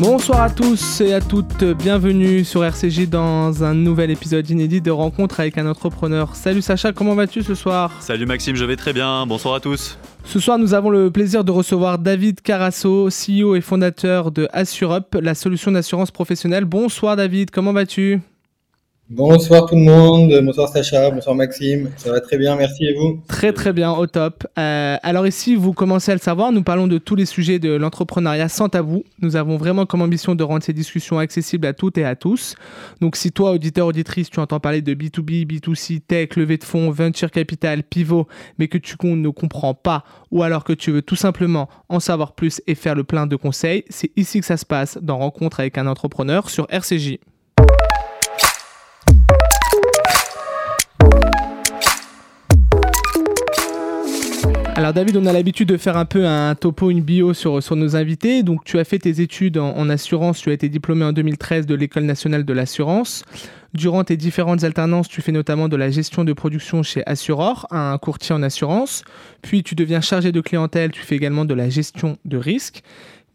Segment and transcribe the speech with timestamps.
[0.00, 4.90] Bonsoir à tous et à toutes, bienvenue sur RCJ dans un nouvel épisode inédit de
[4.90, 6.34] rencontre avec un entrepreneur.
[6.34, 7.92] Salut Sacha, comment vas-tu ce soir?
[8.00, 9.98] Salut Maxime, je vais très bien, bonsoir à tous.
[10.24, 15.16] Ce soir, nous avons le plaisir de recevoir David Carasso, CEO et fondateur de AssureUp,
[15.20, 16.64] la solution d'assurance professionnelle.
[16.64, 18.20] Bonsoir David, comment vas-tu?
[19.10, 23.20] Bonsoir tout le monde, bonsoir Sacha, bonsoir Maxime, ça va très bien, merci et vous
[23.28, 24.46] Très très bien, au top.
[24.58, 27.74] Euh, alors ici, vous commencez à le savoir, nous parlons de tous les sujets de
[27.74, 29.04] l'entrepreneuriat sans tabou.
[29.20, 32.56] Nous avons vraiment comme ambition de rendre ces discussions accessibles à toutes et à tous.
[33.02, 36.90] Donc si toi, auditeur, auditrice, tu entends parler de B2B, B2C, tech, levée de fonds,
[36.90, 38.26] venture capital, pivot,
[38.58, 42.32] mais que tu ne comprends pas, ou alors que tu veux tout simplement en savoir
[42.32, 45.60] plus et faire le plein de conseils, c'est ici que ça se passe dans Rencontre
[45.60, 47.18] avec un entrepreneur sur RCJ.
[54.84, 57.96] Alors David, on a l'habitude de faire un peu un topo, une bio sur, nos
[57.96, 58.42] invités.
[58.42, 61.74] Donc tu as fait tes études en, assurance, tu as été diplômé en 2013 de
[61.74, 63.24] l'École nationale de l'assurance.
[63.72, 67.96] Durant tes différentes alternances, tu fais notamment de la gestion de production chez Assuror, un
[67.96, 69.04] courtier en assurance.
[69.40, 72.82] Puis tu deviens chargé de clientèle, tu fais également de la gestion de risque.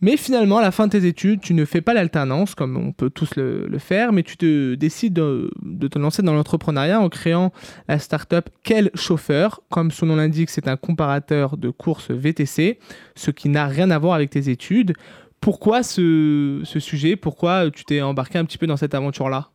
[0.02, 2.92] Mais finalement, à la fin de tes études, tu ne fais pas l'alternance, comme on
[2.94, 5.52] peut tous le, faire, mais tu te décides de,
[5.88, 7.52] te lancer dans l'entrepreneuriat en créant
[7.88, 9.61] la startup Quel Chauffeur.
[9.70, 12.80] Comme son nom l'indique, c'est un comparateur de courses VTC,
[13.16, 14.94] ce qui n'a rien à voir avec tes études.
[15.42, 17.16] Pourquoi ce sujet?
[17.16, 19.50] Pourquoi tu t'es embarqué un petit peu dans cette aventure-là?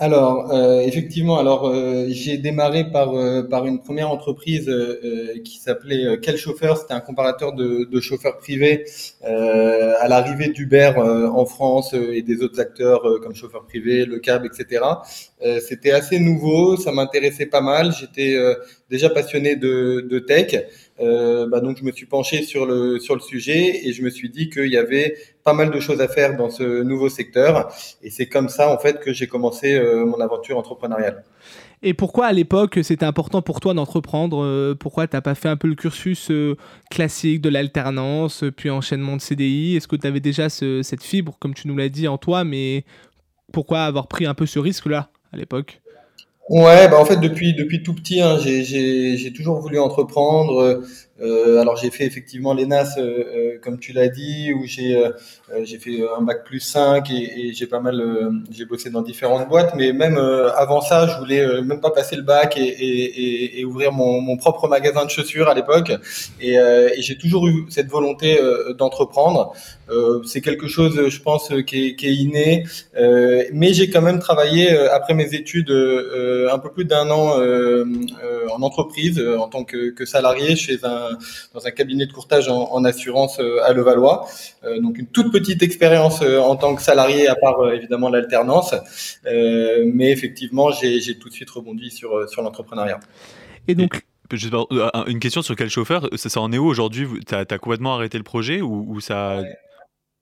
[0.00, 4.70] Alors, euh, effectivement, alors euh, j'ai démarré par, euh, par une première entreprise
[5.44, 8.84] qui s'appelait Quel chauffeur C'était un comparateur de, de chauffeurs privés
[9.22, 14.84] à l'arrivée d'Uber en France et des autres acteurs comme chauffeurs privés, le cab, etc.
[15.60, 17.92] C'était assez nouveau, ça m'intéressait pas mal.
[17.92, 18.36] J'étais
[18.90, 20.64] déjà passionné de, de tech.
[21.00, 24.50] Euh, bah donc je me suis penché sur le sujet et je me suis dit
[24.50, 27.72] qu'il y avait pas mal de choses à faire dans ce nouveau secteur.
[28.02, 31.24] Et c'est comme ça en fait que j'ai commencé euh, mon aventure entrepreneuriale.
[31.82, 34.44] Et pourquoi à l'époque c'était important pour toi d'entreprendre?
[34.44, 36.32] Euh, Pourquoi t'as pas fait un peu le cursus
[36.90, 41.36] classique de l'alternance puis enchaînement de CDI Est-ce que tu avais déjà ce, cette fibre
[41.38, 42.42] comme tu nous l'as dit en toi?
[42.42, 42.84] Mais
[43.52, 45.80] pourquoi avoir pris un peu ce risque là à l'époque?
[46.48, 50.82] Ouais, bah en fait depuis depuis tout petit, hein, j'ai toujours voulu entreprendre.
[51.20, 55.10] Euh, alors j'ai fait effectivement l'ENAS, euh, euh, comme tu l'as dit, où j'ai euh,
[55.64, 58.02] j'ai fait un bac plus 5 et, et j'ai pas mal,
[58.52, 59.74] j'ai bossé dans différentes boîtes.
[59.74, 63.92] Mais même avant ça, je voulais même pas passer le bac et, et, et ouvrir
[63.92, 65.90] mon, mon, propre magasin de chaussures à l'époque.
[66.40, 66.58] Et,
[66.98, 68.38] j'ai toujours eu cette volonté
[68.76, 69.54] d'entreprendre.
[70.26, 72.64] C'est quelque chose, je pense, qui est, qui est inné.
[73.52, 77.38] mais j'ai quand même travaillé après mes études un peu plus d'un an
[78.54, 81.07] en entreprise en tant que, que salarié chez un
[81.54, 84.26] dans un cabinet de courtage en, assurance euh, à Levallois.
[84.64, 88.74] Euh, donc une toute petite expérience euh, en tant que salarié, à part évidemment l'alternance.
[89.24, 93.00] mais effectivement, j'ai tout de suite rebondi sur, sur l'entrepreneuriat.
[93.66, 94.02] Et donc,
[95.06, 97.06] une question sur quel chauffeur Ça, en est où aujourd'hui?
[97.26, 99.42] Tu as, complètement arrêté le projet ou, ou ça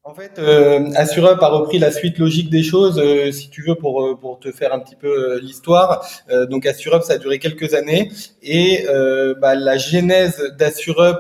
[0.08, 4.04] en fait, euh, a repris la suite logique des choses, euh, si tu veux, pour,
[4.04, 6.06] euh, pour te faire un petit peu euh, l'histoire.
[6.30, 8.86] Euh, donc AssureUp, ça a duré quelques années et
[9.40, 11.18] bah, la genèse d'AssureUp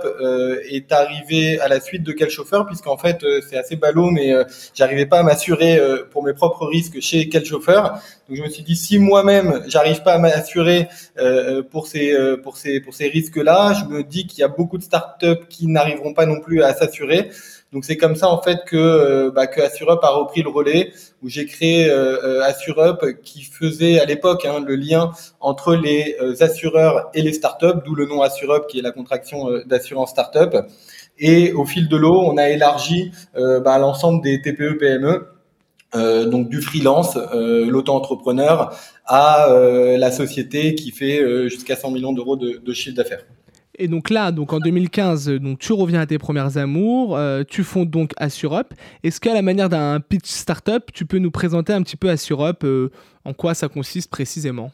[0.70, 4.32] est arrivée à la suite de quel chauffeur, puisqu'en fait, c'est assez ballot, mais
[4.74, 5.80] j'arrivais pas à m'assurer
[6.12, 8.00] pour mes propres risques chez quel chauffeur.
[8.28, 10.86] Donc je me suis dit, si moi-même, j'arrive pas à m'assurer
[11.72, 12.14] pour ces,
[12.44, 15.66] pour ces, pour ces risques-là, je me dis qu'il y a beaucoup de startups qui
[15.66, 17.30] n'arriveront pas non plus à s'assurer.
[17.76, 21.28] Donc c'est comme ça en fait que, euh, bah, AssureUp a repris le relais, où
[21.28, 25.10] j'ai créé euh, euh AssureUp qui faisait à l'époque hein, le lien
[25.40, 30.08] entre les assureurs et les startups, d'où le nom AssureUp qui est la contraction d'assurance
[30.08, 30.56] startup.
[31.18, 35.26] Et au fil de l'eau, on a élargi bah, l'ensemble des TPE PME.
[36.30, 42.56] Donc du freelance, euh, l'auto-entrepreneur, à la société qui fait jusqu'à 100 millions d'euros de,
[42.56, 43.26] de chiffre d'affaires.
[43.78, 47.62] Et donc là, donc en 2015, donc tu reviens à tes premières amours, euh, tu
[47.62, 48.74] fondes donc AssureUp.
[49.02, 52.64] Est-ce qu'à la manière d'un pitch startup, tu peux nous présenter un petit peu AssureUp,
[52.64, 52.90] euh,
[53.24, 54.70] en quoi ça consiste précisément?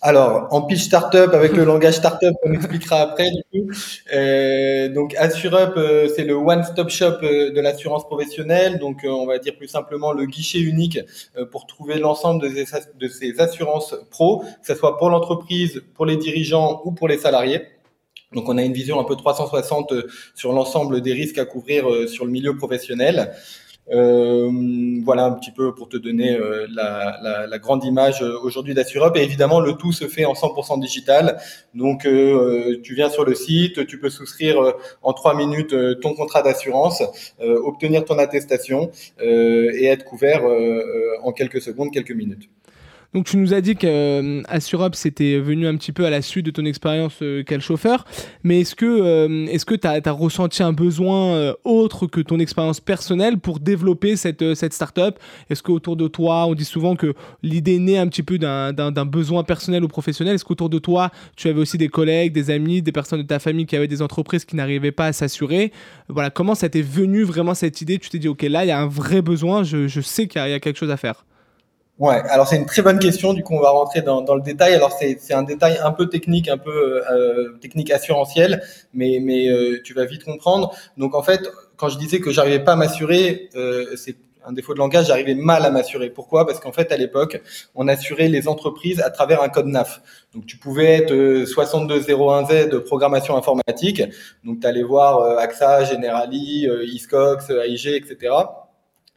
[0.00, 3.30] Alors, en pitch startup, avec le langage startup, on expliquera après.
[3.30, 3.72] Du coup.
[4.12, 8.78] Euh, donc, AssureUp, euh, c'est le one-stop shop euh, de l'assurance professionnelle.
[8.78, 11.00] Donc, euh, on va dire plus simplement le guichet unique
[11.50, 12.48] pour trouver l'ensemble de,
[12.98, 17.18] de ces assurances pro, que ce soit pour l'entreprise, pour les dirigeants ou pour les
[17.18, 17.62] salariés.
[18.32, 19.94] Donc, on a une vision un peu 360
[20.34, 23.32] sur l'ensemble des risques à couvrir sur le milieu professionnel.
[23.92, 24.50] Euh,
[25.04, 29.16] voilà un petit peu pour te donner euh, la, grande image euh, aujourd'hui d'Assurop.
[29.16, 31.38] Et évidemment, le tout se fait en 100% digital.
[31.74, 32.02] Donc,
[32.82, 37.02] tu viens sur le site, tu peux souscrire en trois minutes ton contrat d'assurance,
[37.40, 38.90] obtenir ton attestation
[39.20, 40.42] et être couvert
[41.22, 42.48] en quelques secondes, quelques minutes.
[43.16, 46.44] Donc tu nous as dit qu'Assurop euh, c'était venu un petit peu à la suite
[46.44, 48.04] de ton expérience euh, quel chauffeur,
[48.42, 52.78] mais est-ce que euh, est-ce que tu as, ressenti un besoin autre que ton expérience
[52.78, 55.18] personnelle pour développer cette, cette startup?
[55.48, 59.44] Est-ce qu'autour de toi, on dit souvent que l'idée naît un petit peu d'un besoin
[59.44, 60.34] personnel ou professionnel.
[60.34, 63.38] Est-ce qu'autour de toi, tu avais aussi des collègues, des amis, des personnes de ta
[63.38, 65.72] famille qui avaient des entreprises qui n'arrivaient pas à s'assurer?
[66.10, 67.98] Voilà, comment ça t'est venu vraiment cette idée?
[67.98, 70.38] Tu t'es dit, ok, là, il y a un vrai besoin, je, je sais qu'il
[70.38, 71.24] y, a quelque chose à faire.
[71.98, 73.32] Ouais, alors c'est une très bonne question.
[73.32, 74.74] Du coup, on va rentrer dans, dans le détail.
[74.74, 78.62] Alors c'est un détail un peu technique, un peu euh, technique assurantiel,
[78.92, 80.74] mais mais euh, tu vas vite comprendre.
[80.98, 81.40] Donc en fait,
[81.76, 85.06] quand je disais que j'arrivais pas à m'assurer, euh, c'est un défaut de langage.
[85.06, 86.10] J'arrivais mal à m'assurer.
[86.10, 86.46] Pourquoi?
[86.46, 87.40] Parce qu'en fait, à l'époque,
[87.74, 90.02] on assurait les entreprises à travers un code NAF.
[90.34, 94.02] Donc tu pouvais être 6201Z euh, de programmation informatique.
[94.44, 98.34] Donc tu allais voir euh, AXA, Generali, Iscox, AIG, etc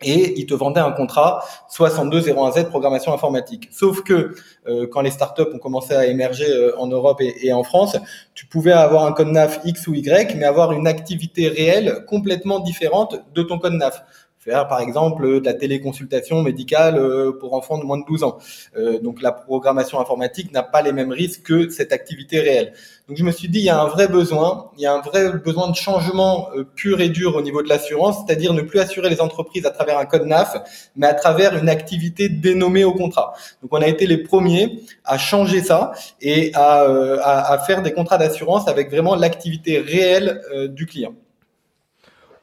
[0.01, 3.67] et ils te vendaient un contrat 6201Z programmation informatique.
[3.71, 4.35] Sauf que
[4.67, 7.97] euh, quand les startups ont commencé à émerger euh, en Europe et, et, en France,
[8.33, 12.59] tu pouvais avoir un code NAF X ou Y, mais avoir une activité réelle complètement
[12.59, 14.03] différente de ton code NAF
[14.49, 18.37] faire par exemple de la téléconsultation médicale euh, pour enfants de moins de 12 ans.
[18.77, 22.73] Euh, donc la programmation informatique n'a pas les mêmes risques que cette activité réelle.
[23.07, 25.01] Donc je me suis dit il y a un vrai besoin, il y a un
[25.01, 28.79] vrai besoin de changement euh, pur et dur au niveau de l'assurance, c'est-à-dire ne plus
[28.79, 30.55] assurer les entreprises à travers un code NAF,
[30.95, 33.33] mais à travers une activité dénommée au contrat.
[33.61, 35.91] Donc on a été les premiers à changer ça
[36.21, 41.13] et à, à, à faire des contrats d'assurance avec vraiment l'activité réelle du client.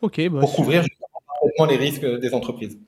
[0.02, 0.84] Ok, bah, pour couvrir
[1.69, 2.78] les risques des entreprises.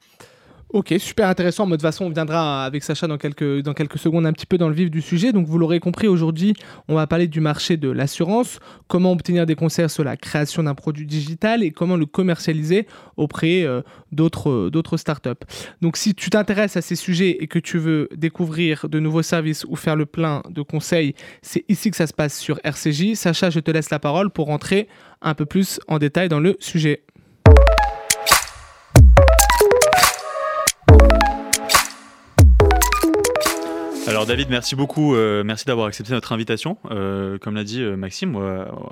[0.70, 1.64] Ok, super intéressant.
[1.66, 4.58] De toute façon, on viendra avec Sacha dans quelques, dans quelques secondes un petit peu
[4.58, 5.32] dans le vif du sujet.
[5.32, 6.52] Donc, vous l'aurez compris, aujourd'hui,
[6.88, 10.74] on va parler du marché de l'assurance, comment obtenir des conseils sur la création d'un
[10.74, 13.80] produit digital et comment le commercialiser auprès euh,
[14.12, 15.42] d'autres, d'autres startups.
[15.80, 19.64] Donc, si tu t'intéresses à ces sujets et que tu veux découvrir de nouveaux services
[19.70, 23.14] ou faire le plein de conseils, c'est ici que ça se passe sur RCJ.
[23.14, 24.86] Sacha, je te laisse la parole pour rentrer
[25.22, 27.04] un peu plus en détail dans le sujet.
[34.08, 36.78] Alors David, merci beaucoup, euh, merci d'avoir accepté notre invitation.
[36.90, 38.36] Euh, comme l'a dit euh, Maxime,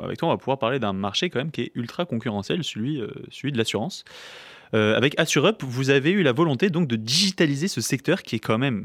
[0.03, 3.03] avec toi on va pouvoir parler d'un marché quand même qui est ultra concurrentiel, celui,
[3.31, 4.05] celui de l'assurance.
[4.75, 8.59] avec AssureUp, vous avez eu la volonté donc de digitaliser ce secteur qui est quand
[8.59, 8.85] même,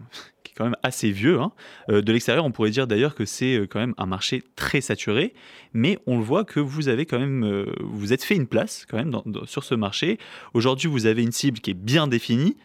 [0.44, 1.40] qui est quand même assez vieux.
[1.40, 1.50] Hein.
[1.88, 5.32] de l'extérieur, on pourrait dire d'ailleurs que c'est quand même un marché très saturé,
[5.72, 8.98] mais on le voit que vous avez quand même, vous êtes fait une place quand
[8.98, 9.16] même
[9.46, 10.18] sur ce marché.
[10.52, 12.58] Aujourd'hui, vous avez une cible qui est bien définie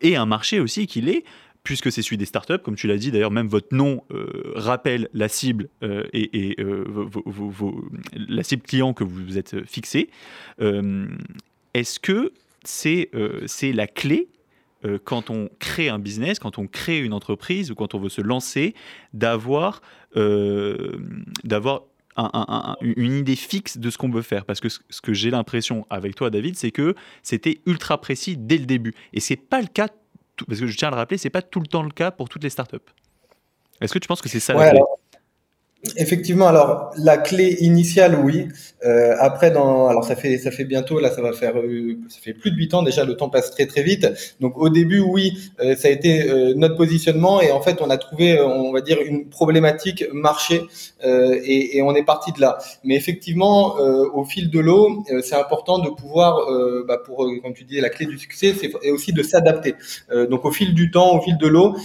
[0.00, 1.24] et un marché aussi qui l'est
[1.66, 5.08] puisque c'est celui des startups, comme tu l'as dit, d'ailleurs même votre nom euh, rappelle
[5.12, 6.84] la cible euh, et, euh,
[8.14, 10.08] la cible client que vous vous êtes fixé.
[11.74, 12.32] Est-ce que
[12.64, 13.10] c'est
[13.72, 14.28] la clé
[15.04, 18.20] quand on crée un business, quand on crée une entreprise ou quand on veut se
[18.20, 18.76] lancer,
[19.12, 19.82] d'avoir
[20.14, 21.02] une
[23.12, 24.44] idée fixe de ce qu'on veut faire?
[24.44, 28.58] Parce que ce que j'ai l'impression avec toi, David, c'est que c'était ultra précis dès
[28.58, 28.94] le début.
[29.12, 29.88] Et c'est pas le cas
[30.44, 32.28] parce que je tiens à le rappeler, c'est pas tout le temps le cas pour
[32.28, 32.76] toutes les startups.
[33.80, 34.80] Est-ce que tu penses que c'est ça la clé?
[35.96, 38.48] Effectivement, alors la clé initiale, oui.
[38.84, 42.18] Euh, après, dans, alors ça fait ça fait bientôt là, ça va faire euh, ça
[42.20, 43.04] fait plus de huit ans déjà.
[43.04, 44.06] Le temps passe très très vite.
[44.40, 47.90] Donc au début, oui, euh, ça a été euh, notre positionnement et en fait, on
[47.90, 50.62] a trouvé, on va dire, une problématique marché
[51.04, 52.58] et, et, on est parti de là.
[52.82, 56.46] Mais effectivement, au fil de l'eau, c'est important de pouvoir,
[56.86, 59.74] bah, pour comme tu dis, la clé du succès, c'est aussi de s'adapter.
[60.30, 61.76] donc au fil du temps, au fil de l'eau,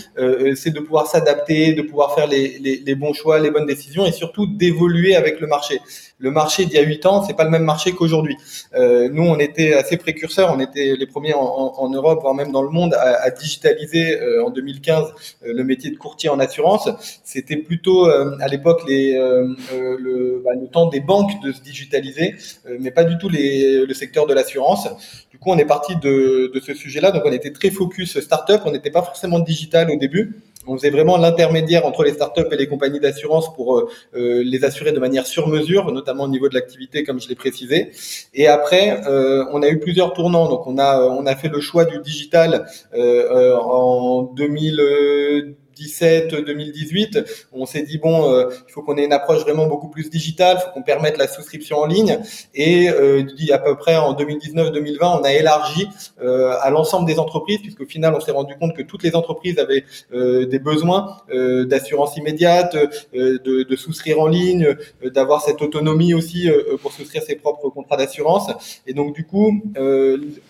[0.55, 3.90] c'est de pouvoir s'adapter, de pouvoir faire les, les, les bons choix, les bonnes décisions
[4.05, 5.79] et surtout d'évoluer avec le marché.
[6.19, 8.38] Le marché d'il y a 8 ans, c'est pas le même marché qu'aujourd'hui.
[8.75, 12.62] Euh, nous, on était assez précurseurs, on était les premiers en, Europe, voire même dans
[12.62, 15.05] le monde, à, digitaliser euh, en 2015
[15.45, 16.89] euh, le métier de courtier en assurance.
[17.24, 22.36] C'était plutôt à l'époque les, le, bah, le, temps des banques de se digitaliser,
[22.79, 24.88] mais pas du tout les, le secteur de l'assurance.
[25.31, 28.62] Du coup, on est parti de, de ce sujet-là, donc on était très focus startup,
[28.65, 32.56] on n'était pas forcément digital au début on faisait vraiment l'intermédiaire entre les startups et
[32.56, 36.50] les compagnies d'assurance pour euh, euh, les assurer de manière sur mesure, notamment au niveau
[36.50, 37.91] de l'activité, comme je l'ai précisé.
[38.34, 40.50] Et après, euh, on a eu plusieurs tournants.
[40.50, 47.83] Donc, on a on a fait le choix du digital en 2000 2017-2018, on s'est
[47.83, 50.71] dit bon, euh, il faut qu'on ait une approche vraiment beaucoup plus digitale, il faut
[50.71, 52.19] qu'on permette la souscription en ligne.
[52.53, 55.88] Et euh, à peu près en 2019-2020, on a élargi
[56.21, 59.57] euh, à l'ensemble des entreprises, puisqu'au final, on s'est rendu compte que toutes les entreprises
[59.59, 59.83] avaient
[60.13, 62.75] euh, des besoins euh, d'assurance immédiate,
[63.13, 66.50] de, de, souscrire en ligne, d'avoir cette autonomie aussi
[66.81, 68.51] pour souscrire ses propres contrats d'assurance.
[68.85, 69.61] Et donc du coup,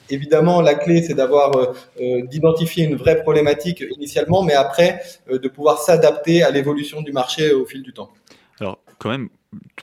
[0.09, 1.51] évidemment, la clé, c'est d'avoir
[1.99, 7.65] d'identifier une vraie problématique initialement, mais après de pouvoir s'adapter à l'évolution du marché au
[7.65, 8.11] fil du temps.
[8.59, 9.29] Alors, quand même,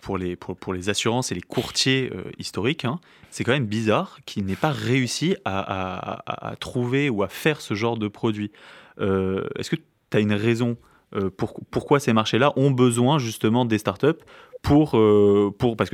[0.03, 3.67] pour les, pour, pour les assurances et les courtiers euh, historiques, hein, c'est quand même
[3.67, 8.53] bizarre qu'ils n'aient pas réussi à, trouver ou à faire ce genre de produit.
[9.01, 10.77] Euh, Est-ce que tu as une raison
[11.15, 14.23] euh, pour, pourquoi ces marchés-là ont besoin justement des startups
[14.63, 15.91] pour, euh, pour, parce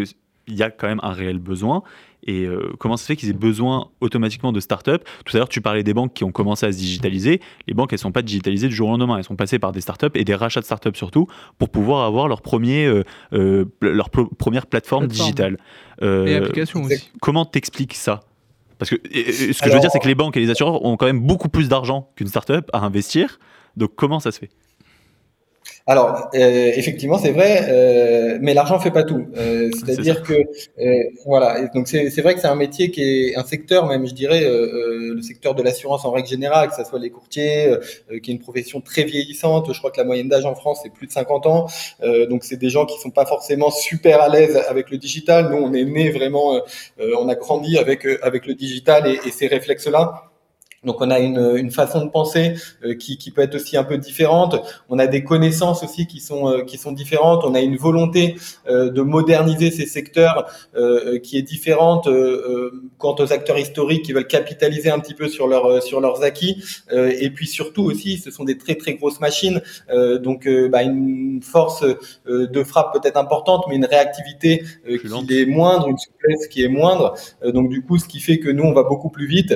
[0.46, 1.82] qu'il y a quand même un réel besoin
[2.26, 5.06] et euh, comment ça se fait qu'ils aient besoin automatiquement de start-up?
[5.24, 7.40] Tout à l'heure, tu parlais des banques qui ont commencé à se digitaliser.
[7.66, 9.18] Les banques, elles ne sont pas digitalisées du jour au lendemain.
[9.18, 11.26] Elles sont passées par des start-up et des rachats de start-up surtout
[11.58, 15.58] pour pouvoir avoir leur, premier, euh, euh, leur première plateforme, digitale.
[16.00, 17.10] et application aussi.
[17.20, 18.20] Comment t'expliques ça?
[18.78, 20.96] Parce que ce que je veux dire, c'est que les banques et les assureurs ont
[20.96, 23.38] quand même beaucoup plus d'argent qu'une start-up à investir.
[23.76, 24.50] Donc comment ça se fait?
[25.87, 29.26] Alors, euh, effectivement, c'est vrai, euh, mais l'argent fait pas tout.
[29.37, 33.45] Euh, C'est-à-dire que, euh, voilà, donc c'est vrai que c'est un métier qui est un
[33.45, 36.99] secteur, même, je dirais, euh, le secteur de l'assurance en règle générale, que ce soit
[36.99, 37.71] les courtiers,
[38.23, 39.71] qui est une profession très vieillissante.
[39.75, 41.67] Je crois que la moyenne d'âge en France c'est plus de 50 ans.
[42.31, 45.50] donc, c'est des gens qui sont pas forcément super à l'aise avec le digital.
[45.50, 46.61] Nous, on est né vraiment,
[46.99, 50.34] on a grandi avec avec le digital et, et ces réflexes-là.
[50.85, 53.85] Donc on a une, une façon de penser euh, qui, qui, peut être aussi un
[53.85, 54.57] peu différente.
[54.88, 57.45] On a des connaissances aussi qui sont euh, qui sont différentes.
[57.45, 58.37] On a une volonté
[58.69, 60.50] euh, de moderniser ces secteurs
[61.23, 62.09] qui est différente
[62.99, 66.62] quant aux acteurs historiques qui veulent capitaliser un petit peu sur leur sur leurs acquis.
[66.93, 69.61] et puis surtout aussi, ce sont des très très grosses machines.
[70.21, 71.85] donc bah, une force
[72.26, 77.14] de frappe peut-être importante, mais une réactivité qui est moindre, une souplesse qui est moindre.
[77.45, 79.55] donc du coup, ce qui fait que nous on va beaucoup plus vite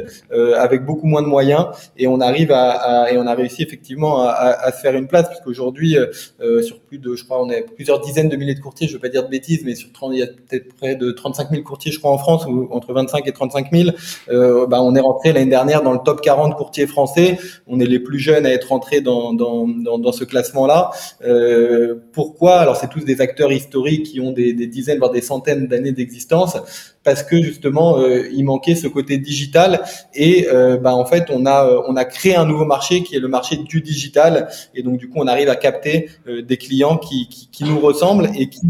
[0.57, 4.73] avec beaucoup moins de moyens et on arrive à, et on a réussi effectivement à,
[4.73, 6.07] se faire une place puisqu'aujourd'hui euh,
[6.41, 8.95] euh, sur plus de je crois on est plusieurs dizaines de milliers de courtiers je
[8.95, 11.51] veux pas dire de bêtises mais sur 30, il y a peut-être près de 35
[11.51, 13.91] 000 courtiers je crois en France ou entre 25 et 35 000
[14.31, 17.39] euh, bah, on est rentré l'année dernière dans le top 40 courtiers français.
[17.67, 20.91] On est les plus jeunes à être rentrés dans, dans, dans, ce classement là
[21.25, 22.57] euh, pourquoi?
[22.57, 26.57] Alors c'est tous des acteurs historiques qui ont des dizaines voire des centaines d'années d'existence
[27.05, 29.83] parce que justement euh, il manquait ce côté digital.
[30.15, 33.17] Et euh, bah, en fait on a euh, on a créé un nouveau marché qui
[33.17, 34.49] est le marché du digital.
[34.75, 38.31] Et donc du coup on arrive à capter des clients qui, qui, qui, nous ressemblent
[38.37, 38.61] et qui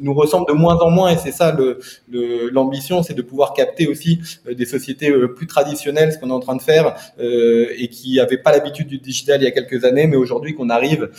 [0.00, 1.10] nous ressemblent de moins en moins.
[1.10, 1.56] Et c'est ça
[2.52, 6.56] l'ambition c'est de pouvoir capter aussi des sociétés plus traditionnelles ce qu'on est en train
[6.56, 10.16] de faire et qui n'avaient pas l'habitude du digital il y a quelques années mais
[10.16, 11.10] aujourd'hui qu'on arrive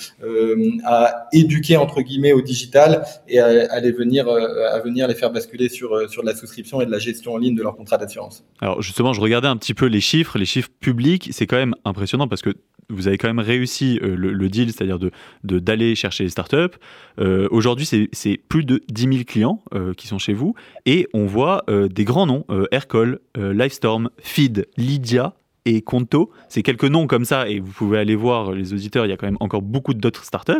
[0.86, 5.31] à éduquer entre guillemets au digital et à, à les venir à venir les faire
[5.31, 6.42] basculer sur sur la société
[6.81, 8.45] et de la gestion en ligne de leur contrat d'assurance.
[8.59, 11.75] Alors justement, je regardais un petit peu les chiffres, les chiffres publics, c'est quand même
[11.85, 12.53] impressionnant parce que
[12.89, 15.12] vous avez quand même réussi euh, le, deal, c'est-à-dire d'aller
[15.43, 16.77] de, d'aller chercher les startups.
[17.19, 21.25] Euh, Aujourd'hui, c'est plus de 10 000 clients euh, qui sont chez vous et on
[21.25, 25.33] voit des grands noms, Aircall, Livestorm, Feed, Lydia,
[25.65, 26.32] et Conto.
[26.50, 29.17] C'est quelques noms comme ça, et vous pouvez aller voir les auditeurs, il y a
[29.17, 30.53] quand même encore beaucoup d'autres startups.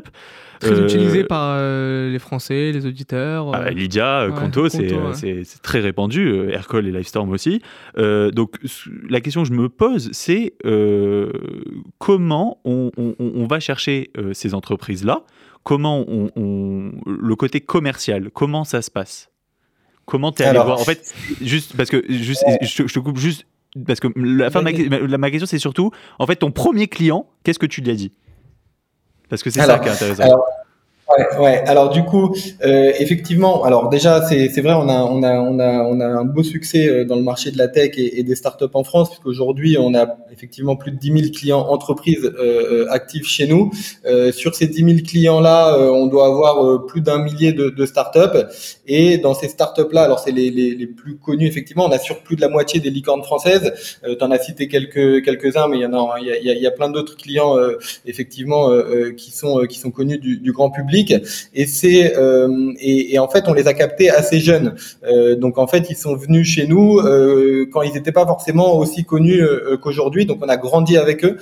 [0.60, 3.52] Très euh, utilisé par euh, les Français, les auditeurs.
[3.54, 7.62] Ah, Lydia, Conto, c'est très répandu, euh, Aircall et Livestorm aussi.
[7.98, 8.58] donc
[9.10, 10.54] la question que je me pose, c'est
[11.98, 15.24] comment on, on, on, va chercher ces entreprises-là?
[15.64, 19.30] Comment on, le côté commercial, comment ça se passe?
[20.06, 20.80] Comment tu es allé voir?
[20.80, 23.46] En fait, juste parce que juste, je, je te coupe juste
[23.88, 27.60] parce que la fin de ma, question, c'est surtout, en fait, ton premier client, qu'est-ce
[27.60, 28.12] que tu lui as dit?
[29.30, 30.44] Parce que c'est ça qui est intéressant.
[31.18, 35.40] Ouais, ouais, Alors du coup, euh, effectivement, alors déjà c'est vrai, on a on a
[35.40, 38.24] on a on a un beau succès euh, dans le marché de la tech et,
[38.24, 42.84] des startups en France, puisqu'aujourd'hui on a effectivement plus de 10 000 clients entreprises euh,
[42.84, 43.72] euh, actifs chez nous.
[44.32, 48.40] Sur ces 10 000 clients là, on doit avoir plus d'un millier de, startups.
[48.88, 52.20] Et dans ces startups là, alors c'est les, les, les plus connus effectivement, on assure
[52.20, 53.74] plus de la moitié des licornes françaises.
[54.04, 56.50] Euh, tu en as cité quelques quelques uns, mais il y en a il y
[56.50, 57.56] a, y a plein d'autres clients
[58.06, 58.70] effectivement
[59.18, 61.03] qui sont qui sont connus du grand public.
[61.12, 62.14] Et c'est
[62.80, 64.76] et, et, en fait on les a captés assez jeunes.
[65.38, 67.02] donc en fait ils sont venus chez nous
[67.72, 69.42] quand ils n'étaient pas forcément aussi connus
[69.82, 70.26] qu'aujourd'hui.
[70.26, 71.38] Donc on a grandi avec eux.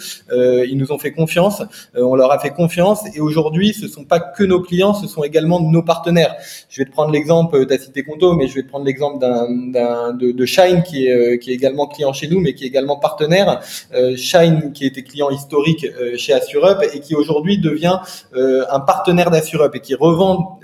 [0.68, 1.62] ils nous ont fait confiance.
[1.96, 5.24] on leur a fait confiance et aujourd'hui ce sont pas que nos clients, ce sont
[5.24, 6.36] également nos partenaires.
[6.70, 9.20] Je vais te prendre l'exemple, tu as cité Conto, mais je vais te prendre l'exemple
[9.20, 12.64] d'un, de, de, Shine qui est, euh, qui est également client chez nous, mais qui
[12.64, 13.62] est également partenaire.
[13.94, 18.00] Euh, Shine qui était client historique euh, chez AssureUp et qui aujourd'hui devient
[18.34, 19.30] un partenaire
[19.74, 20.60] et qui revend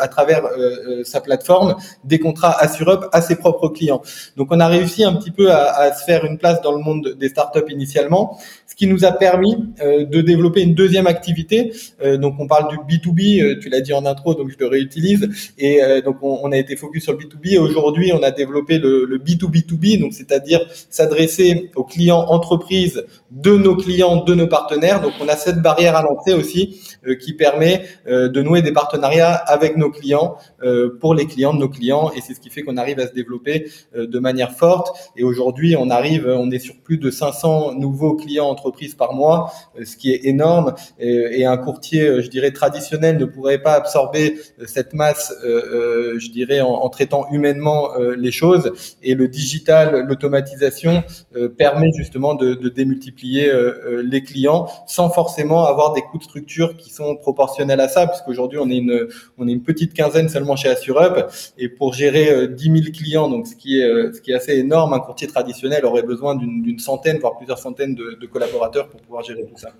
[0.00, 0.42] à travers
[1.04, 4.02] sa plateforme des contrats AssureUp à ses propres clients.
[4.36, 7.16] Donc on a réussi un petit peu à, se faire une place dans le monde
[7.18, 8.38] des startups initialement
[8.74, 11.72] ce qui nous a permis euh, de développer une deuxième activité.
[12.02, 14.66] Euh, donc on parle du B2B, euh, tu l'as dit en intro, donc je le
[14.66, 15.28] réutilise.
[15.58, 17.54] Et donc on, a été focus sur le B2B.
[17.54, 20.60] Et aujourd'hui, on a développé le, le B2B2B, donc c'est-à-dire
[20.90, 25.00] s'adresser aux clients entreprises de nos clients, de nos partenaires.
[25.00, 26.80] Donc on a cette barrière à l'entrée aussi
[27.20, 27.84] qui permet
[28.14, 30.36] de nouer des partenariats avec nos clients
[31.00, 32.10] pour les clients de nos clients.
[32.16, 34.96] Et c'est ce qui fait qu'on arrive à se développer de manière forte.
[35.16, 39.52] Et aujourd'hui, on arrive, on est sur plus de 500 nouveaux clients entreprises par mois,
[39.78, 40.74] euh, ce qui est énorme.
[40.98, 46.30] Et, un courtier, euh, je dirais, traditionnel ne pourrait pas absorber euh, cette masse, je
[46.30, 48.72] dirais, en, traitant humainement les choses.
[49.02, 51.02] Et le digital, l'automatisation
[51.58, 53.50] permet justement de, démultiplier
[54.02, 58.58] les clients sans forcément avoir des coûts de structure qui sont proportionnels à ça, puisqu'aujourd'hui
[58.58, 59.08] on est une
[59.38, 63.46] on est une petite quinzaine seulement chez AssureUp et pour gérer 10 000 clients, donc
[63.46, 67.18] ce qui est ce qui est assez énorme, un courtier traditionnel aurait besoin d'une centaine
[67.18, 69.72] voire plusieurs centaines de collaborateurs pour pouvoir gérer tout ça.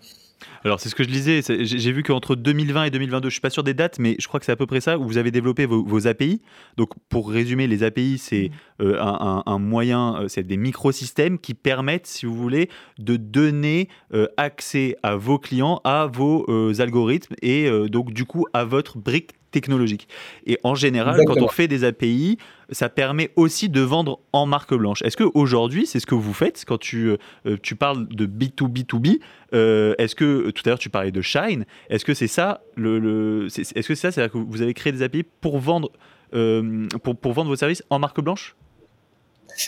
[0.64, 3.50] Alors c'est ce que je disais, j'ai vu qu'entre 2020 et 2022, je suis pas
[3.50, 5.30] sûr des dates, mais je crois que c'est à peu près ça, où vous avez
[5.30, 6.42] développé vos, API.
[6.76, 8.50] Donc pour résumer, les API, c'est
[8.80, 8.84] mmh.
[8.84, 14.26] euh, un, moyen, euh, c'est des microsystèmes qui permettent, si vous voulez, de donner euh,
[14.36, 16.44] accès à vos clients, à vos
[16.80, 20.08] algorithmes et donc du coup à votre brique technologique.
[20.46, 22.38] Et en général, quand on fait des API,
[22.70, 25.00] ça permet aussi de vendre en marque blanche.
[25.02, 27.10] Est-ce qu'aujourd'hui, c'est ce que vous faites quand tu,
[27.46, 29.20] euh, tu parles de B2B2B
[29.54, 32.98] euh, Est-ce que, tout à l'heure, tu parlais de Shine, est-ce que c'est ça le,
[32.98, 35.92] le Est-ce que c'est ça, c'est-à-dire que vous avez créé des API pour vendre,
[36.34, 38.56] euh, pour, pour vendre vos services en marque blanche?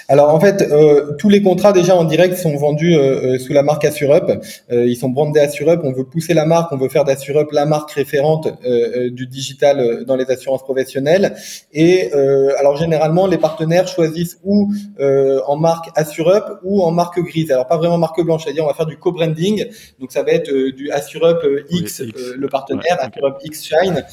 [0.09, 3.52] Alors en fait, euh, tous les contrats déjà en direct sont vendus euh, euh, sous
[3.52, 4.43] la marque AssureUp.
[4.71, 5.81] ils sont brandés AssureUp.
[5.85, 8.49] On veut pousser la marque, on veut faire d'AssureUp la marque référente
[9.11, 11.35] du digital dans les assurances professionnelles.
[11.73, 12.12] Et
[12.59, 17.50] alors généralement, les partenaires choisissent ou en marque AssureUp ou en marque grise.
[17.50, 19.66] Alors pas vraiment marque blanche, c'est-à-dire on va faire du co-branding.
[20.00, 22.02] Donc ça va être du AssureUp X,
[22.37, 24.05] le partenaire, AssureUp X Shine,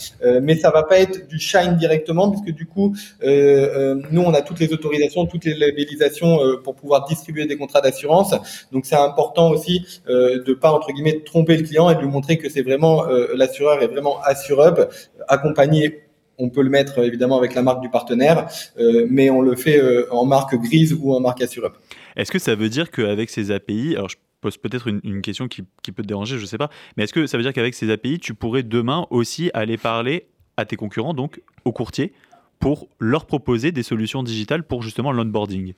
[0.41, 4.59] mais ça va pas être du Shine directement puisque du coup, nous on a toutes
[4.59, 8.33] les autorisations, toutes les labellisation euh, pour pouvoir distribuer des contrats d'assurance.
[8.71, 12.07] Donc c'est important aussi euh, de pas entre guillemets tromper le client et de lui
[12.07, 14.89] montrer que c'est vraiment euh, l'assureur est vraiment AssureUp
[15.27, 16.01] accompagné
[16.39, 18.47] on peut le mettre évidemment avec la marque du partenaire,
[19.07, 21.73] mais on le fait en marque grise ou en marque AssureUp.
[22.15, 25.63] Est-ce que ça veut dire qu'avec ces API, alors je pose peut-être une, question qui,
[25.83, 27.75] qui, peut te déranger, je ne sais pas, mais est-ce que ça veut dire qu'avec
[27.75, 30.25] ces API, tu pourrais demain aussi aller parler
[30.57, 32.13] à tes concurrents, donc aux courtiers,
[32.59, 35.73] pour leur proposer des solutions digitales pour justement l'onboarding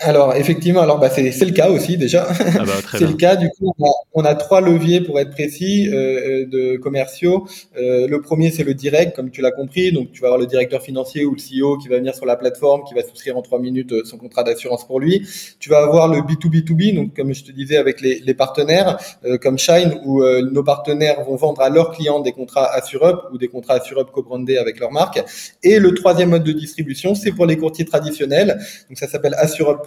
[0.00, 2.26] alors effectivement, alors bah, c'est le cas aussi déjà.
[2.28, 3.36] Ah bah, c'est le cas.
[3.36, 3.72] Du coup,
[4.12, 7.46] on a, trois leviers pour être précis euh, euh, de commerciaux.
[7.78, 9.92] Euh, le premier, c'est le direct, comme tu l'as compris.
[9.92, 12.36] Donc tu vas avoir le directeur financier ou le CEO qui va venir sur la
[12.36, 15.26] plateforme, qui va souscrire en trois minutes euh, son contrat d'assurance pour lui.
[15.60, 19.38] Tu vas avoir le B2B2B, donc comme je te disais avec les, les partenaires euh,
[19.38, 23.48] comme Shine, où nos partenaires vont vendre à leurs clients des contrats AssureUp ou des
[23.48, 25.22] contrats AssureUp co-brandés avec leur marque.
[25.62, 28.58] Et le troisième mode de distribution, c'est pour les courtiers traditionnels.
[28.88, 29.85] Donc ça s'appelle AssureUp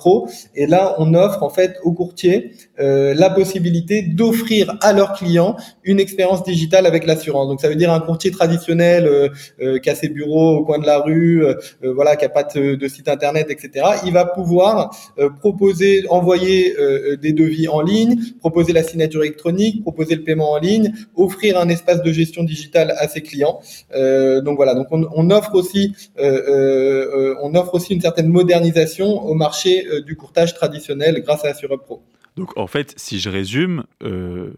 [0.56, 5.58] et là, on offre en fait aux courtiers euh, la possibilité d'offrir à leurs clients
[5.84, 7.48] une expérience digitale avec l'assurance.
[7.50, 9.30] Donc ça veut dire un courtier traditionnel euh,
[9.62, 11.44] euh, qui a ses bureaux au coin de la rue,
[11.82, 13.86] voilà, qui a pas de, site internet, etc.
[14.06, 14.92] Il va pouvoir
[15.40, 16.76] proposer, envoyer
[17.22, 21.70] des devis en ligne, proposer la signature électronique, proposer le paiement en ligne, offrir un
[21.70, 23.60] espace de gestion digitale à ses clients.
[23.94, 30.16] donc voilà, donc on, offre aussi, on offre aussi une certaine modernisation au marché du
[30.16, 32.02] courtage traditionnel grâce à Assureup Pro.
[32.36, 34.54] Donc en fait, si je résume, euh,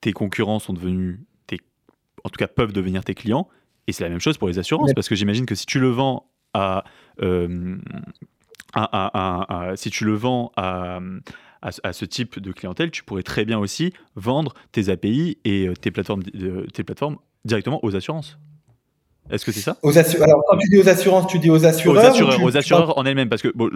[0.00, 1.60] tes concurrents sont devenus, tes,
[2.24, 3.48] en tout cas peuvent devenir tes clients,
[3.86, 5.88] et c'est la même chose pour les assurances, parce que j'imagine que si tu le
[5.88, 6.84] vends à,
[7.20, 7.76] euh,
[9.76, 11.00] si tu le vends à,
[11.62, 15.74] à, ce type de clientèle, tu pourrais très bien aussi vendre tes API et euh,
[15.74, 18.38] tes plateformes, tes plateformes directement aux assurances.
[19.30, 19.78] Est-ce que c'est ça?
[19.82, 22.98] Aux Alors, quand tu dis aux assurances, tu dis aux assureurs Aux assureurs, aux assureurs
[22.98, 23.70] en elles-mêmes, parce que bon,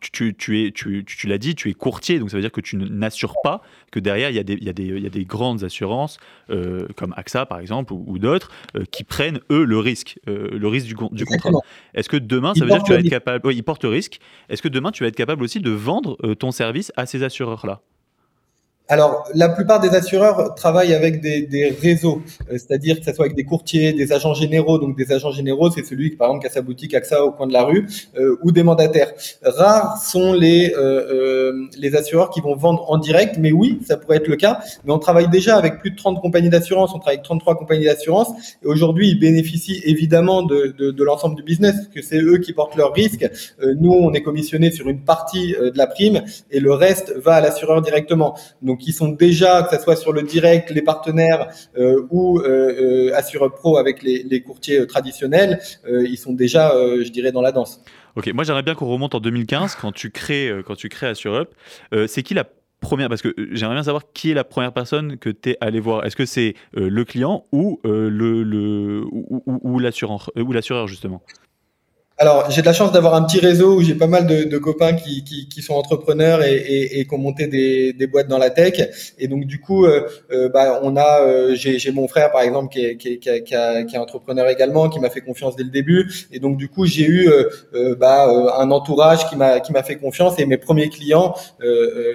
[0.00, 2.60] tu, tu, es, tu, tu l'as dit, tu es courtier, donc ça veut dire que
[2.60, 5.06] tu n'assures pas que derrière, il y a des, il y a des, il y
[5.06, 6.18] a des grandes assurances,
[6.50, 10.68] euh, comme AXA par exemple, ou, d'autres, euh, qui prennent, eux, le risque, euh, le
[10.68, 11.50] risque du, du contrat.
[11.94, 13.90] Est-ce que demain, ça veut dire que tu vas être capable, oui, ils portent le
[13.90, 14.18] risque,
[14.48, 17.82] est-ce que demain, tu vas être capable aussi de vendre ton service à ces assureurs-là?
[18.92, 23.34] Alors, la plupart des assureurs travaillent avec des, réseaux, euh, c'est-à-dire que ce soit avec
[23.34, 24.76] des courtiers, des agents généraux.
[24.76, 27.30] Donc, des agents généraux, c'est celui qui, par exemple, qui a sa boutique AXA au
[27.32, 27.86] coin de la rue,
[28.18, 29.14] euh, ou des mandataires.
[29.42, 34.18] Rares sont les euh, les assureurs qui vont vendre en direct, mais oui, ça pourrait
[34.18, 34.60] être le cas.
[34.84, 37.86] Mais on travaille déjà avec plus de 30 compagnies d'assurance, on travaille avec 33 compagnies
[37.86, 38.28] d'assurance,
[38.62, 42.52] et aujourd'hui, ils bénéficient évidemment de, de, l'ensemble du business, parce que c'est eux qui
[42.52, 43.26] portent leurs risques.
[43.80, 47.40] nous, on est commissionné sur une partie de la prime, et le reste va à
[47.40, 48.36] l'assureur directement.
[48.60, 53.10] Donc, qui sont déjà, que ce soit sur le direct, les partenaires euh, ou euh,
[53.10, 57.80] euh Assure Pro avec les, courtiers traditionnels, ils sont déjà, je dirais, dans la danse.
[58.16, 61.46] Ok, moi j'aimerais bien qu'on remonte en 2015 quand tu crées, quand tu crées Assure
[62.06, 62.44] c'est qui la
[62.80, 65.78] première Parce que j'aimerais bien savoir qui est la première personne que tu es allé
[65.78, 66.04] voir.
[66.04, 71.22] Est-ce que c'est le client ou le, ou l'assureur justement?
[72.22, 74.58] Alors, j'ai de la chance d'avoir un petit réseau où j'ai pas mal de, de
[74.58, 78.28] copains qui, qui, qui, sont entrepreneurs et, et, et qui ont monté des, des, boîtes
[78.28, 78.74] dans la tech.
[79.18, 82.72] Et donc, du coup, euh, euh bah, on a, euh, j'ai mon frère par exemple
[82.72, 86.12] qui est, qui, qui, qui est entrepreneur également, qui m'a fait confiance dès le début.
[86.30, 89.96] Et donc, du coup, j'ai eu euh, bah, un entourage qui m'a qui m'a fait
[89.96, 90.38] confiance.
[90.38, 91.34] Et mes premiers clients,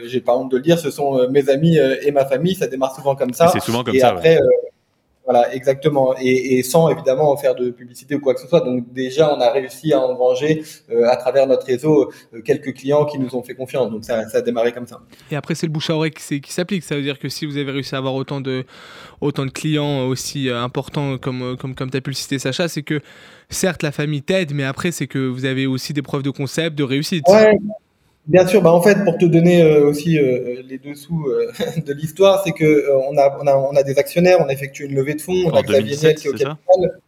[0.06, 2.56] j'ai pas honte de le dire, ce sont mes amis et ma famille.
[2.56, 3.50] Ça démarre souvent comme ça.
[3.50, 4.12] C'est souvent comme et ça.
[4.12, 4.40] Après,
[5.28, 6.16] voilà, exactement.
[6.22, 8.62] Et, et, sans évidemment faire de publicité ou quoi que ce soit.
[8.62, 13.04] Donc déjà, on a réussi à engranger euh, à travers notre réseau euh, quelques clients
[13.04, 13.92] qui nous ont fait confiance.
[13.92, 15.02] Donc ça, ça a démarré comme ça.
[15.30, 16.82] Et après, c'est le bouche à oreille qui, qui s'applique.
[16.82, 18.64] Ça veut dire que si vous avez réussi à avoir autant de,
[19.20, 22.70] autant de clients aussi euh, importants comme, comme, comme tu as pu le citer, Sacha,
[22.70, 23.02] c'est que
[23.50, 26.78] certes, la famille t'aide, mais après, c'est que vous avez aussi des preuves de concept,
[26.78, 27.26] de réussite.
[27.28, 27.58] Ouais.
[28.28, 31.52] Bien sûr, bah en fait, pour te donner euh, aussi euh, les dessous euh,
[31.86, 34.86] de l'histoire, c'est que on a, on, a, on a des actionnaires, on a effectué
[34.86, 37.00] une levée de fonds, on a Xavier Niel qui est au capital.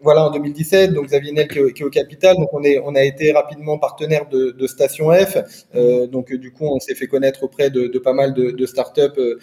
[0.00, 2.36] Voilà, en 2017, donc Xavier Niel qui, est au capital.
[2.36, 5.38] Donc on, est, on a été rapidement partenaire de, de Station F.
[5.74, 8.66] Euh, donc du coup, on s'est fait connaître auprès de, de pas mal de, de
[8.66, 9.38] startups, euh,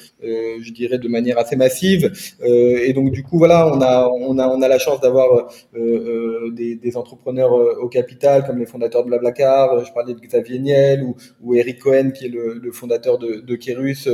[0.62, 2.10] je dirais de manière assez massive.
[2.42, 5.50] Euh, et donc du coup, voilà, on a, on a, on a la chance d'avoir
[5.74, 9.84] des, des, entrepreneurs au capital, comme les fondateurs de Blablacar.
[9.84, 13.42] Je parlais de Xavier Niel ou, ou Eric Cohen, qui est le, le fondateur de,
[13.42, 14.08] de Kerus,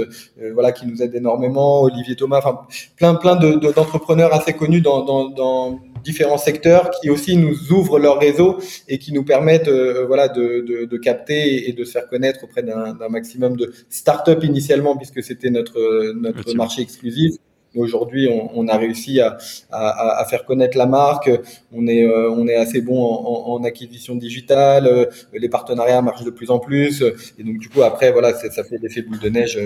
[0.54, 1.84] voilà, qui nous aide énormément.
[1.84, 2.62] Olivier Thomas, enfin
[2.98, 8.20] plein, plein d'entrepreneurs assez connus dans, dans, dans différents secteurs qui aussi nous ouvrent leur
[8.20, 12.08] réseau et qui nous permettent euh, voilà de, de, de, capter et de se faire
[12.08, 17.34] connaître auprès d'un maximum de start-up initialement puisque c'était notre notre marché exclusif.
[17.74, 19.38] Aujourd'hui, on, on, a réussi à,
[19.72, 21.32] à, à, faire connaître la marque.
[21.72, 24.88] On est, euh, on est assez bon en, en, acquisition digitale.
[24.88, 27.02] Euh, les partenariats marchent de plus en plus.
[27.40, 29.58] Et donc, du coup, après, voilà, ça fait l'effet boule de neige.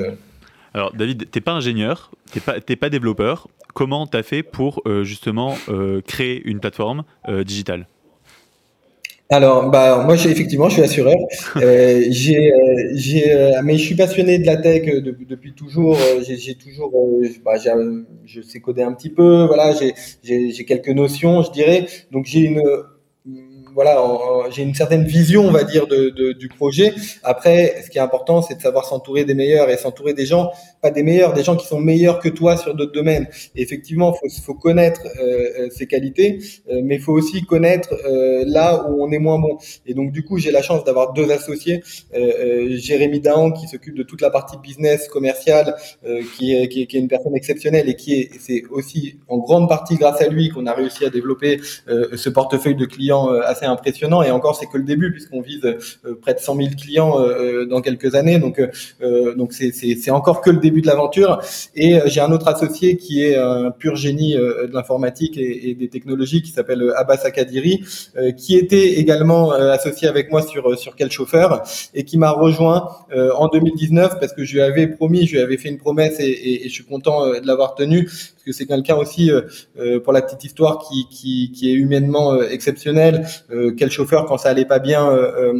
[0.75, 5.05] Alors, David, t'es pas ingénieur, t'es pas, pas développeur comment tu as fait pour euh,
[5.05, 7.87] justement euh, créer une plateforme euh, digitale?
[9.29, 11.15] Alors, bah, moi, effectivement, je suis assureur.
[11.55, 12.51] j'ai,
[12.91, 15.97] j'ai, mais je suis passionné de la tech depuis toujours.
[16.27, 16.91] J'ai, toujours,
[17.45, 17.53] bah,
[18.25, 19.45] je sais coder un petit peu.
[19.45, 21.85] Voilà, j'ai, j'ai quelques notions, je dirais.
[22.11, 22.61] Donc, j'ai une
[23.75, 24.01] voilà,
[24.49, 26.93] j'ai une certaine vision, on va dire, de, de, du projet.
[27.23, 30.51] Après, ce qui est important, c'est de savoir s'entourer des meilleurs et s'entourer des gens,
[30.81, 33.27] pas des meilleurs, des gens qui sont meilleurs que toi sur d'autres domaines.
[33.55, 38.87] Effectivement, faut, faut connaître euh, ses qualités, euh, mais il faut aussi connaître euh, là
[38.89, 39.57] où on est moins bon.
[39.85, 41.83] Et donc, du coup, j'ai la chance d'avoir deux associés,
[42.15, 45.75] euh, Jérémy Dahan qui s'occupe de toute la partie business commerciale,
[46.37, 49.37] qui est, qui, est, qui, est, une personne exceptionnelle et qui est, c'est aussi en
[49.37, 53.64] grande partie grâce à lui qu'on a réussi à développer ce portefeuille de clients assez
[53.65, 54.21] impressionnant.
[54.23, 57.61] Et encore, c'est que le début, puisqu'on vise euh, près de 100 000 clients euh,
[57.61, 58.39] euh, dans quelques années.
[58.39, 58.61] Donc,
[59.37, 61.41] donc c'est encore que le début de l'aventure.
[61.75, 66.41] Et j'ai un autre associé qui est un pur génie de l'informatique et, des technologies,
[66.41, 67.83] qui s'appelle Abbas Akadiri,
[68.37, 73.47] qui était également associé avec moi sur sur quel chauffeur et qui m'a rejoint en
[73.47, 76.69] 2019 parce que je lui avais promis, je lui avais fait une promesse et, et
[76.69, 78.09] je suis content de l'avoir tenue
[78.45, 79.31] que c'est quelqu'un aussi,
[80.03, 83.25] pour la petite histoire, qui, qui, qui est humainement exceptionnel,
[83.77, 85.09] quel chauffeur quand ça allait pas bien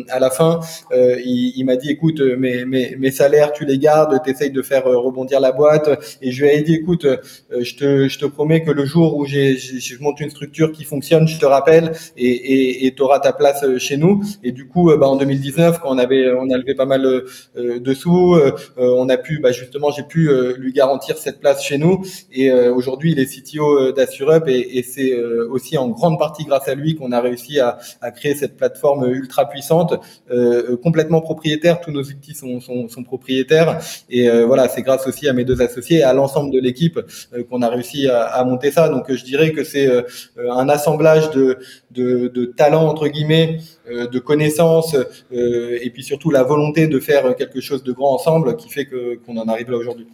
[0.09, 0.59] à la fin,
[0.91, 4.85] il, il m'a dit écoute mes, mes, mes salaires tu les gardes, t'essayes de faire
[4.85, 5.89] rebondir la boîte
[6.21, 7.05] et je lui ai dit écoute
[7.51, 11.27] je te je te promets que le jour où je monte une structure qui fonctionne,
[11.27, 14.21] je te rappelle et tu auras ta place chez nous.
[14.43, 17.23] Et du coup, bah, en 2019, quand on avait on a levé pas mal
[17.55, 18.37] de sous,
[18.77, 23.11] on a pu bah, justement j'ai pu lui garantir cette place chez nous et aujourd'hui
[23.11, 25.13] il est CTO d'Assurup et, et c'est
[25.49, 29.09] aussi en grande partie grâce à lui qu'on a réussi à, à, créer cette plateforme
[29.09, 29.95] ultra puissante,
[30.31, 31.81] euh, complètement propriétaire.
[31.81, 33.79] Tous nos outils sont, sont, sont propriétaires.
[34.09, 36.99] Et euh, voilà, c'est grâce aussi à mes deux associés à l'ensemble de l'équipe
[37.33, 38.89] euh, qu'on a réussi à, à, monter ça.
[38.89, 40.03] Donc je dirais que c'est euh,
[40.51, 41.57] un assemblage de,
[41.91, 44.95] de, de talents, entre guillemets, euh, de connaissances
[45.31, 49.15] et puis surtout la volonté de faire quelque chose de grand ensemble qui fait que
[49.15, 50.07] qu'on en arrive là aujourd'hui.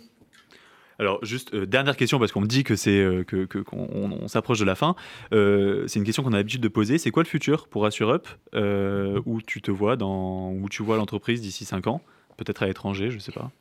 [1.00, 3.88] Alors, juste euh, dernière question, parce qu'on me dit que c'est euh, que qu'on
[4.22, 4.96] on, s'approche de la fin.
[5.34, 6.98] Euh, c'est une question qu'on a l'habitude de poser.
[6.98, 11.42] C'est quoi le futur pour AssureUp Où tu te vois dans, où tu vois l'entreprise
[11.42, 12.02] d'ici 5 ans?
[12.38, 13.52] Peut-être à l'étranger, je ne sais pas.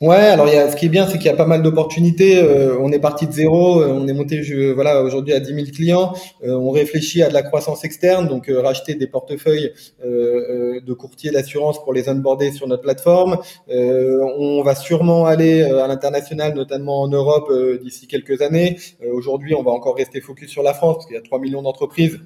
[0.00, 1.62] Ouais, alors il y a, ce qui est bien, c'est qu'il y a pas mal
[1.62, 2.42] d'opportunités.
[2.42, 5.54] Euh, on est parti de zéro, euh, on est monté je, voilà aujourd'hui à 10
[5.54, 6.12] 000 clients.
[6.44, 9.72] Euh, on réfléchit à de la croissance externe, donc racheter des portefeuilles
[10.04, 13.38] de courtiers d'assurance pour les onboarder sur notre plateforme.
[13.68, 17.50] on va sûrement aller à l'international, notamment en Europe
[17.82, 18.78] d'ici quelques années.
[19.12, 21.62] aujourd'hui, on va encore rester focus sur la France parce qu'il y a 3 millions
[21.62, 22.20] d'entreprises.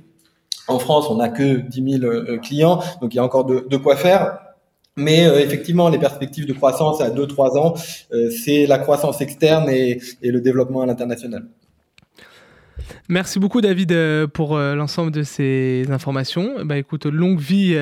[0.69, 3.77] En France, on n'a que 10 000 clients, donc il y a encore de, de
[3.77, 4.46] quoi faire.
[4.97, 7.75] Mais euh, effectivement, les perspectives de croissance à 2-3 ans,
[8.13, 11.47] euh, c'est la croissance externe et, et le développement à l'international.
[13.09, 16.65] Merci beaucoup David euh, pour l'ensemble de ces informations.
[16.65, 17.77] Bah écoute, longue vie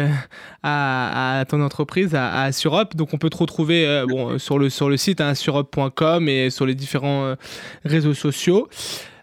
[0.63, 2.51] à, à ton entreprise, à, à.
[2.95, 6.67] Donc on peut te retrouver bon, sur, le, sur le site hein, assurop.com et sur
[6.67, 7.35] les différents
[7.85, 8.69] réseaux sociaux.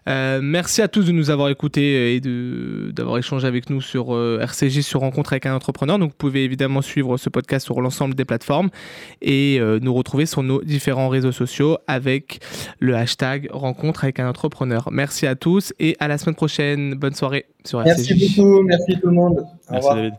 [0.08, 2.20] Euh, merci à tous de nous avoir écoutés et
[2.92, 5.98] d'avoir échangé avec nous sur euh, RCG sur Rencontre avec un entrepreneur.
[5.98, 8.70] Donc vous pouvez évidemment suivre ce podcast sur l'ensemble des plateformes
[9.20, 12.40] et euh, nous retrouver sur nos différents réseaux sociaux avec
[12.80, 14.88] le hashtag Rencontre avec un entrepreneur.
[14.90, 16.94] Merci à tous et à la semaine prochaine.
[16.94, 18.14] Bonne soirée sur RCG.
[18.14, 19.38] Merci beaucoup, merci tout le monde.
[19.38, 19.96] Au merci revoir.
[19.96, 20.14] David.